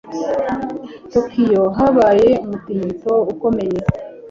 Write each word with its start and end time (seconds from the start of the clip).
Tokiyo 1.11 1.63
habaye 1.77 2.29
umutingito 2.43 3.13
ukomeye. 3.31 3.79